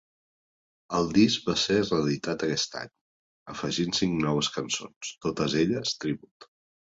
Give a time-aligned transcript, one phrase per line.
[0.99, 2.89] El disc va ser reeditat en aquest any,
[3.53, 6.51] afegint cinc noves cançons, totes elles tribut.